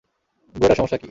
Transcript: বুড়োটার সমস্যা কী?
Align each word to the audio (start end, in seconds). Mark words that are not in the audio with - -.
বুড়োটার 0.55 0.77
সমস্যা 0.77 0.97
কী? 0.97 0.99